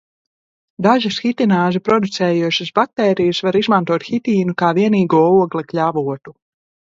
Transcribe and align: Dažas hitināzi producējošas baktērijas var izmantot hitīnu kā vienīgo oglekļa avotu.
Dažas 0.85 1.17
hitināzi 1.25 1.81
producējošas 1.89 2.71
baktērijas 2.79 3.43
var 3.49 3.59
izmantot 3.61 4.07
hitīnu 4.09 4.57
kā 4.63 4.71
vienīgo 4.81 5.21
oglekļa 5.45 5.85
avotu. 5.93 6.35